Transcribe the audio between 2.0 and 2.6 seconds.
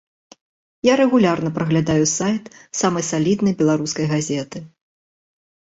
сайт